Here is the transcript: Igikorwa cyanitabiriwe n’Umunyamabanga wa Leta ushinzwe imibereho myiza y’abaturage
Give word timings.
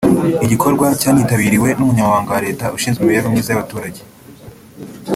Igikorwa 0.45 0.85
cyanitabiriwe 1.01 1.69
n’Umunyamabanga 1.77 2.31
wa 2.35 2.43
Leta 2.47 2.65
ushinzwe 2.75 2.99
imibereho 3.01 3.29
myiza 3.33 3.49
y’abaturage 3.51 4.01